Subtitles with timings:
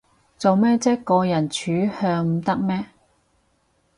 [0.35, 2.87] 做咩唧個人取向唔得咩